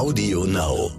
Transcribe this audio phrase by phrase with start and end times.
[0.00, 0.90] Audio Now.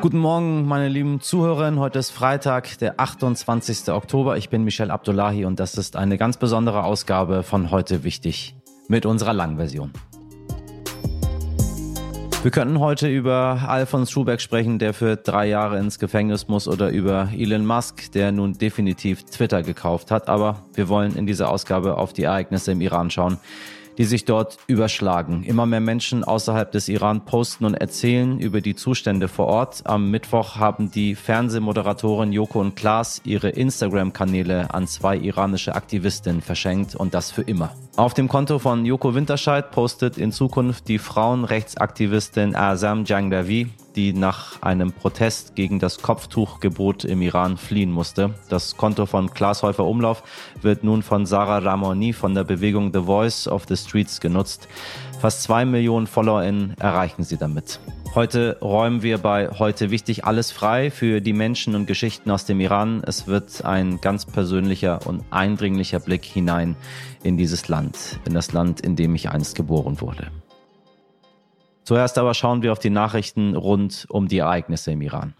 [0.00, 1.80] Guten Morgen, meine lieben Zuhörerinnen.
[1.80, 3.88] Heute ist Freitag, der 28.
[3.88, 4.36] Oktober.
[4.36, 8.54] Ich bin Michel Abdullahi und das ist eine ganz besondere Ausgabe von Heute Wichtig
[8.86, 9.92] mit unserer Langversion.
[12.40, 16.90] Wir könnten heute über Alfons Schubeck sprechen, der für drei Jahre ins Gefängnis muss, oder
[16.90, 20.28] über Elon Musk, der nun definitiv Twitter gekauft hat.
[20.28, 23.38] Aber wir wollen in dieser Ausgabe auf die Ereignisse im Iran schauen,
[23.98, 25.42] die sich dort überschlagen.
[25.42, 29.82] Immer mehr Menschen außerhalb des Iran posten und erzählen über die Zustände vor Ort.
[29.84, 36.94] Am Mittwoch haben die Fernsehmoderatoren Joko und Klaas ihre Instagram-Kanäle an zwei iranische Aktivistinnen verschenkt
[36.94, 37.72] und das für immer.
[37.98, 44.62] Auf dem Konto von Joko Winterscheid postet in Zukunft die Frauenrechtsaktivistin Azam Jangdavi, die nach
[44.62, 48.34] einem Protest gegen das Kopftuchgebot im Iran fliehen musste.
[48.50, 50.22] Das Konto von Klaas Häufer Umlauf
[50.62, 54.68] wird nun von Sarah Ramoni von der Bewegung The Voice of the Streets genutzt.
[55.20, 57.80] Fast zwei Millionen FollowerInnen erreichen sie damit.
[58.18, 62.58] Heute räumen wir bei Heute Wichtig alles frei für die Menschen und Geschichten aus dem
[62.58, 63.00] Iran.
[63.06, 66.74] Es wird ein ganz persönlicher und eindringlicher Blick hinein
[67.22, 70.32] in dieses Land, in das Land, in dem ich einst geboren wurde.
[71.84, 75.34] Zuerst aber schauen wir auf die Nachrichten rund um die Ereignisse im Iran.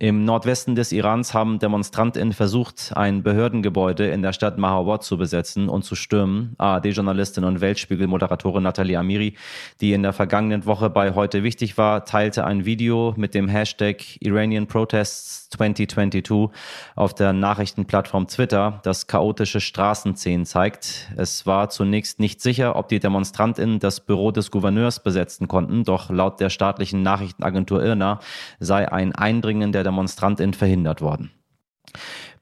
[0.00, 5.68] Im Nordwesten des Irans haben DemonstrantInnen versucht, ein Behördengebäude in der Stadt Mahabad zu besetzen
[5.68, 6.54] und zu stürmen.
[6.58, 9.36] ARD-Journalistin und Weltspiegel-Moderatorin Nathalie Amiri,
[9.80, 14.02] die in der vergangenen Woche bei Heute Wichtig war, teilte ein Video mit dem Hashtag
[14.20, 16.50] Iranian Protests 2022
[16.96, 21.08] auf der Nachrichtenplattform Twitter, das chaotische Straßenszenen zeigt.
[21.16, 26.10] Es war zunächst nicht sicher, ob die DemonstrantInnen das Büro des Gouverneurs besetzen konnten, doch
[26.10, 28.18] laut der staatlichen Nachrichtenagentur IRNA
[28.58, 31.30] sei ein Eindringen der Demonstrantin verhindert worden.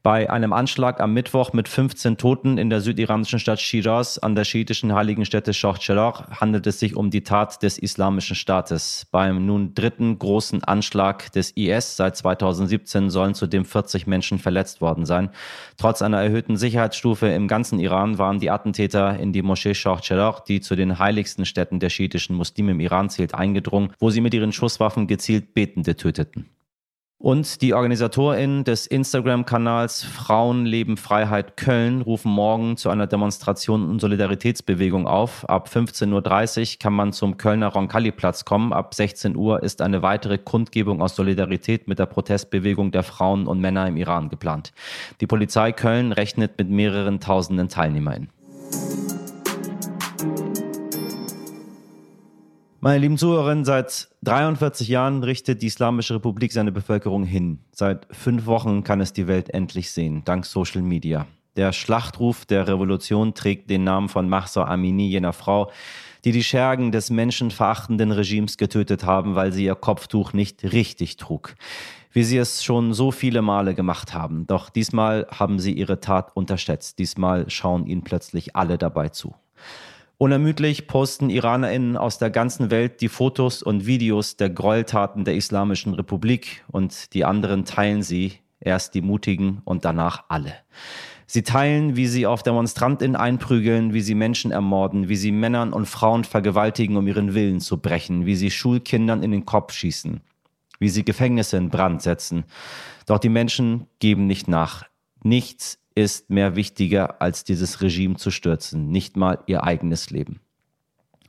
[0.02, 4.42] Bei einem Anschlag am Mittwoch mit 15 Toten in der südiranischen Stadt Shiraz an der
[4.42, 9.06] schiitischen heiligen Stätte Shah Cheragh handelt es sich um die Tat des Islamischen Staates.
[9.12, 15.06] Beim nun dritten großen Anschlag des IS seit 2017 sollen zudem 40 Menschen verletzt worden
[15.06, 15.30] sein.
[15.76, 20.42] Trotz einer erhöhten Sicherheitsstufe im ganzen Iran waren die Attentäter in die Moschee Shah Cheragh,
[20.48, 24.34] die zu den heiligsten Städten der schiitischen Muslime im Iran zählt, eingedrungen, wo sie mit
[24.34, 26.48] ihren Schusswaffen gezielt Betende töteten.
[27.22, 34.00] Und die OrganisatorInnen des Instagram-Kanals Frauen leben Freiheit Köln rufen morgen zu einer Demonstration und
[34.00, 35.48] Solidaritätsbewegung auf.
[35.48, 38.72] Ab 15.30 Uhr kann man zum Kölner Roncalli-Platz kommen.
[38.72, 43.60] Ab 16 Uhr ist eine weitere Kundgebung aus Solidarität mit der Protestbewegung der Frauen und
[43.60, 44.72] Männer im Iran geplant.
[45.20, 48.30] Die Polizei Köln rechnet mit mehreren tausenden TeilnehmerInnen.
[52.84, 57.60] Meine lieben Zuhörerinnen, seit 43 Jahren richtet die Islamische Republik seine Bevölkerung hin.
[57.70, 61.28] Seit fünf Wochen kann es die Welt endlich sehen, dank Social Media.
[61.54, 65.70] Der Schlachtruf der Revolution trägt den Namen von Mahsa Amini, jener Frau,
[66.24, 71.54] die die Schergen des menschenverachtenden Regimes getötet haben, weil sie ihr Kopftuch nicht richtig trug.
[72.10, 74.48] Wie sie es schon so viele Male gemacht haben.
[74.48, 76.98] Doch diesmal haben sie ihre Tat unterschätzt.
[76.98, 79.36] Diesmal schauen ihnen plötzlich alle dabei zu.
[80.22, 85.94] Unermüdlich posten IranerInnen aus der ganzen Welt die Fotos und Videos der Gräueltaten der Islamischen
[85.94, 90.54] Republik und die anderen teilen sie, erst die Mutigen und danach alle.
[91.26, 95.86] Sie teilen, wie sie auf DemonstrantInnen einprügeln, wie sie Menschen ermorden, wie sie Männern und
[95.86, 100.20] Frauen vergewaltigen, um ihren Willen zu brechen, wie sie Schulkindern in den Kopf schießen,
[100.78, 102.44] wie sie Gefängnisse in Brand setzen.
[103.06, 104.84] Doch die Menschen geben nicht nach.
[105.24, 110.40] Nichts ist mehr wichtiger, als dieses Regime zu stürzen, nicht mal ihr eigenes Leben.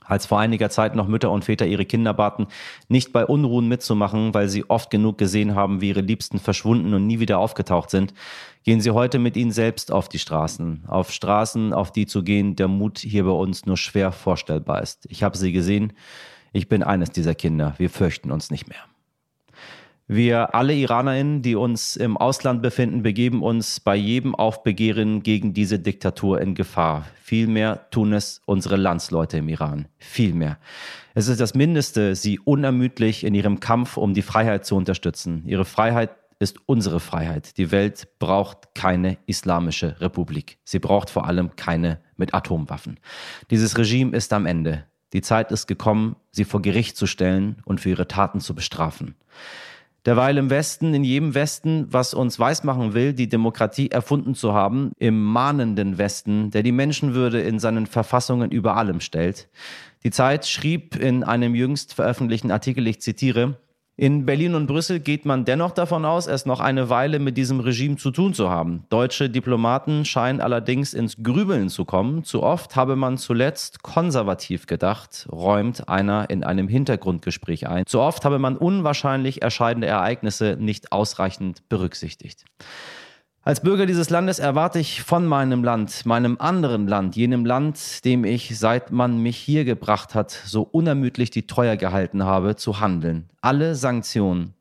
[0.04, 2.46] Als vor einiger Zeit noch Mütter und Väter ihre Kinder baten,
[2.88, 7.06] nicht bei Unruhen mitzumachen, weil sie oft genug gesehen haben, wie ihre Liebsten verschwunden und
[7.06, 8.12] nie wieder aufgetaucht sind,
[8.64, 10.84] gehen sie heute mit ihnen selbst auf die Straßen.
[10.86, 15.06] Auf Straßen, auf die zu gehen, der Mut hier bei uns nur schwer vorstellbar ist.
[15.08, 15.94] Ich habe sie gesehen.
[16.52, 17.74] Ich bin eines dieser Kinder.
[17.78, 18.84] Wir fürchten uns nicht mehr.
[20.06, 25.78] Wir alle IranerInnen, die uns im Ausland befinden, begeben uns bei jedem Aufbegehren gegen diese
[25.78, 27.06] Diktatur in Gefahr.
[27.22, 29.88] Vielmehr tun es unsere Landsleute im Iran.
[29.96, 30.58] Vielmehr.
[31.14, 35.42] Es ist das Mindeste, sie unermüdlich in ihrem Kampf um die Freiheit zu unterstützen.
[35.46, 37.56] Ihre Freiheit ist unsere Freiheit.
[37.56, 40.58] Die Welt braucht keine islamische Republik.
[40.64, 43.00] Sie braucht vor allem keine mit Atomwaffen.
[43.50, 44.84] Dieses Regime ist am Ende.
[45.14, 49.14] Die Zeit ist gekommen, sie vor Gericht zu stellen und für ihre Taten zu bestrafen.
[50.06, 54.92] Derweil im Westen, in jedem Westen, was uns weismachen will, die Demokratie erfunden zu haben,
[54.98, 59.48] im mahnenden Westen, der die Menschenwürde in seinen Verfassungen über allem stellt.
[60.02, 63.56] Die Zeit schrieb in einem jüngst veröffentlichten Artikel, ich zitiere,
[63.96, 67.60] In Berlin und Brüssel geht man dennoch davon aus, es noch eine Weile mit diesem
[67.60, 68.82] Regime zu tun zu haben.
[68.88, 72.24] Deutsche Diplomaten scheinen allerdings ins Grübeln zu kommen.
[72.24, 77.86] Zu oft habe man zuletzt konservativ gedacht, räumt einer in einem Hintergrundgespräch ein.
[77.86, 82.44] Zu oft habe man unwahrscheinlich erscheidende Ereignisse nicht ausreichend berücksichtigt.
[83.46, 88.24] Als Bürger dieses Landes erwarte ich von meinem Land, meinem anderen Land, jenem Land, dem
[88.24, 93.28] ich, seit man mich hier gebracht hat, so unermüdlich die Treue gehalten habe, zu handeln.
[93.42, 94.54] Alle Sanktionen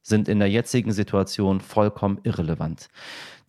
[0.00, 2.88] sind in der jetzigen Situation vollkommen irrelevant.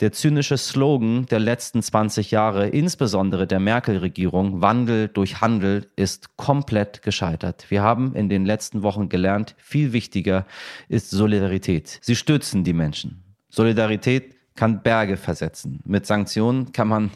[0.02, 7.04] Der zynische Slogan der letzten 20 Jahre, insbesondere der Merkel-Regierung, Wandel durch Handel, ist komplett
[7.04, 7.68] gescheitert.
[7.70, 10.46] Wir haben in den letzten Wochen gelernt, viel wichtiger
[10.90, 12.00] ist Solidarität.
[12.02, 13.24] Sie stützen die Menschen.
[13.50, 15.80] Solidarität kann Berge versetzen.
[15.86, 17.12] Mit Sanktionen kann man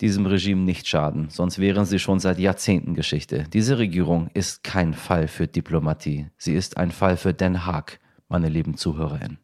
[0.00, 3.44] diesem Regime nicht schaden, sonst wären sie schon seit Jahrzehnten Geschichte.
[3.52, 6.30] Diese Regierung ist kein Fall für Diplomatie.
[6.36, 9.38] Sie ist ein Fall für Den Haag, meine lieben Zuhörerinnen.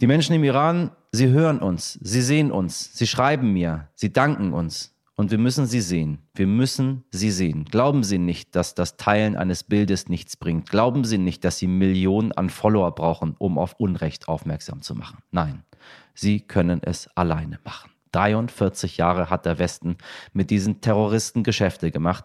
[0.00, 4.52] Die Menschen im Iran, sie hören uns, sie sehen uns, sie schreiben mir, sie danken
[4.52, 4.94] uns.
[5.18, 6.18] Und wir müssen sie sehen.
[6.32, 7.64] Wir müssen sie sehen.
[7.64, 10.70] Glauben Sie nicht, dass das Teilen eines Bildes nichts bringt.
[10.70, 15.18] Glauben Sie nicht, dass Sie Millionen an Follower brauchen, um auf Unrecht aufmerksam zu machen.
[15.32, 15.64] Nein.
[16.14, 17.90] Sie können es alleine machen.
[18.12, 19.96] 43 Jahre hat der Westen
[20.32, 22.24] mit diesen Terroristen Geschäfte gemacht.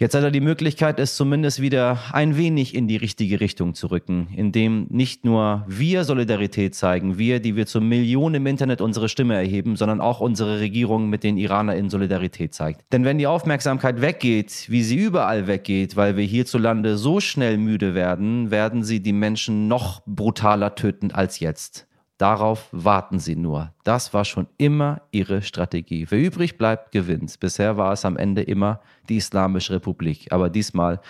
[0.00, 3.88] Jetzt hat er die Möglichkeit, es zumindest wieder ein wenig in die richtige Richtung zu
[3.88, 9.08] rücken, indem nicht nur wir Solidarität zeigen, wir, die wir zu Millionen im Internet unsere
[9.08, 12.84] Stimme erheben, sondern auch unsere Regierung mit den Iranern Solidarität zeigt.
[12.92, 17.96] Denn wenn die Aufmerksamkeit weggeht, wie sie überall weggeht, weil wir hierzulande so schnell müde
[17.96, 21.87] werden, werden sie die Menschen noch brutaler töten als jetzt.
[22.18, 23.72] Darauf warten sie nur.
[23.84, 26.06] Das war schon immer ihre Strategie.
[26.10, 27.38] Wer übrig bleibt, gewinnt.
[27.38, 30.32] Bisher war es am Ende immer die Islamische Republik.
[30.32, 31.00] Aber diesmal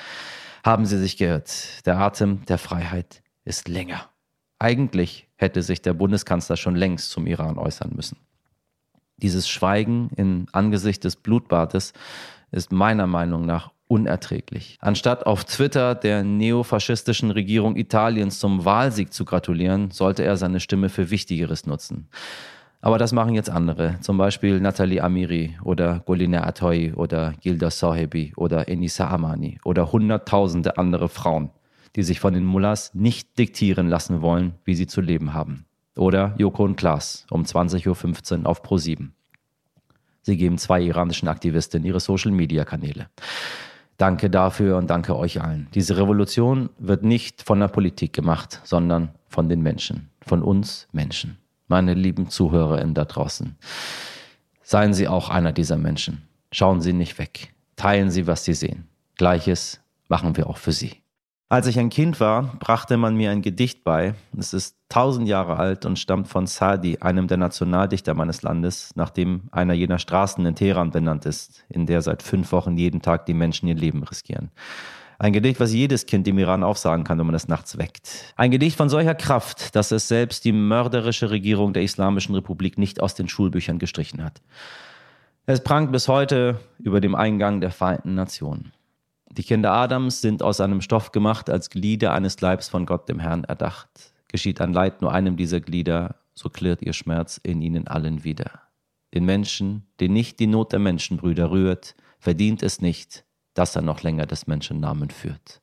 [0.63, 1.87] haben sie sich geirrt.
[1.87, 4.11] Der Atem der Freiheit ist länger.
[4.59, 8.19] Eigentlich hätte sich der Bundeskanzler schon längst zum Iran äußern müssen.
[9.17, 11.95] Dieses Schweigen in Angesicht des Blutbades
[12.51, 14.79] ist meiner Meinung nach unerträglich.
[14.81, 20.89] Anstatt auf Twitter der neofaschistischen Regierung Italiens zum Wahlsieg zu gratulieren, sollte er seine Stimme
[20.89, 22.09] für Wichtigeres nutzen.
[22.81, 28.33] Aber das machen jetzt andere, zum Beispiel Nathalie Amiri oder Golina Atoy oder Gilda Sohebi
[28.37, 31.51] oder Enisa Amani oder hunderttausende andere Frauen,
[31.97, 35.65] die sich von den Mullahs nicht diktieren lassen wollen, wie sie zu leben haben.
[35.97, 39.09] Oder Joko und Klaas um 20.15 Uhr auf Pro7.
[40.23, 43.09] Sie geben zwei iranischen Aktivistinnen ihre Social-Media-Kanäle.
[43.99, 45.67] Danke dafür und danke euch allen.
[45.75, 51.37] Diese Revolution wird nicht von der Politik gemacht, sondern von den Menschen, von uns Menschen.
[51.67, 53.57] Meine lieben ZuhörerInnen da draußen,
[54.63, 56.23] seien Sie auch einer dieser Menschen.
[56.53, 57.53] Schauen Sie nicht weg.
[57.75, 58.87] Teilen Sie, was Sie sehen.
[59.17, 61.03] Gleiches machen wir auch für Sie.
[61.51, 64.15] Als ich ein Kind war, brachte man mir ein Gedicht bei.
[64.37, 69.09] Es ist tausend Jahre alt und stammt von Sadi, einem der Nationaldichter meines Landes, nach
[69.09, 73.25] dem einer jener Straßen in Teheran benannt ist, in der seit fünf Wochen jeden Tag
[73.25, 74.51] die Menschen ihr Leben riskieren.
[75.19, 78.11] Ein Gedicht, was jedes Kind im Iran aufsagen kann, wenn man es nachts weckt.
[78.37, 83.01] Ein Gedicht von solcher Kraft, dass es selbst die mörderische Regierung der Islamischen Republik nicht
[83.01, 84.43] aus den Schulbüchern gestrichen hat.
[85.47, 88.71] Es prangt bis heute über dem Eingang der Vereinten Nationen.
[89.39, 93.21] Die Kinder Adams sind aus einem Stoff gemacht, als Glieder eines Leibs von Gott dem
[93.21, 94.13] Herrn erdacht.
[94.27, 98.63] Geschieht ein Leid nur einem dieser Glieder, so klirrt ihr Schmerz in ihnen allen wieder.
[99.15, 104.03] Den Menschen, den nicht die Not der Menschenbrüder rührt, verdient es nicht, dass er noch
[104.03, 105.61] länger des Menschen Namen führt.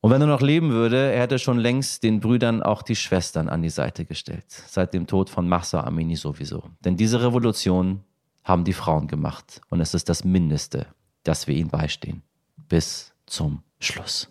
[0.00, 3.48] Und wenn er noch leben würde, er hätte schon längst den Brüdern auch die Schwestern
[3.48, 4.44] an die Seite gestellt.
[4.48, 6.62] Seit dem Tod von Mahsa Amini sowieso.
[6.84, 8.04] Denn diese Revolution
[8.44, 9.60] haben die Frauen gemacht.
[9.70, 10.86] Und es ist das Mindeste,
[11.24, 12.22] dass wir ihnen beistehen.
[12.68, 14.28] Bis zum Schluss.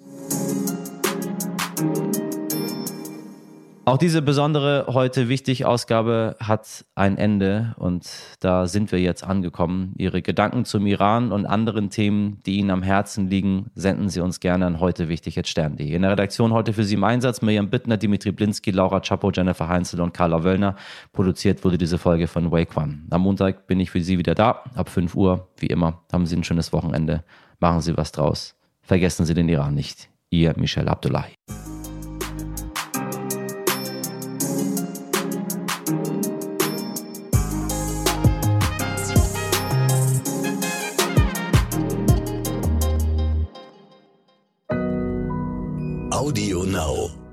[3.88, 8.06] Auch diese besondere heute wichtig Ausgabe hat ein Ende und
[8.41, 9.94] da sind wir jetzt angekommen.
[9.98, 14.41] Ihre Gedanken zum Iran und anderen Themen, die Ihnen am Herzen liegen, senden Sie uns
[14.41, 15.89] gerne an heute wichtig stern.de.
[15.89, 19.70] In der Redaktion heute für Sie im Einsatz Miriam Bittner, Dimitri Blinski, Laura Chapo, Jennifer
[19.70, 20.75] Heinzel und Carla Wöllner.
[21.13, 23.03] Produziert wurde diese Folge von Wake One.
[23.10, 26.03] Am Montag bin ich für Sie wieder da, ab 5 Uhr, wie immer.
[26.12, 27.24] Haben Sie ein schönes Wochenende.
[27.60, 28.56] Machen Sie was draus.
[28.82, 30.10] Vergessen Sie den Iran nicht.
[30.30, 31.34] Ihr Michel Abdullahi.
[46.12, 47.26] Audio Now.